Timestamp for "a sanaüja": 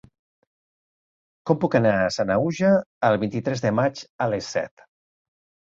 1.99-2.73